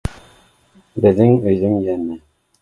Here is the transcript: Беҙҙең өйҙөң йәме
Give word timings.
Беҙҙең 1.07 1.35
өйҙөң 1.53 1.77
йәме 1.89 2.19